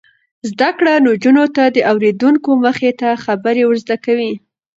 زده 0.49 0.69
کړه 0.77 0.93
نجونو 1.07 1.45
ته 1.55 1.63
د 1.75 1.77
اوریدونکو 1.91 2.49
مخې 2.63 2.91
ته 2.99 3.09
خبرې 3.25 3.63
ور 3.65 3.77
زده 3.83 3.97
کوي. 4.05 4.33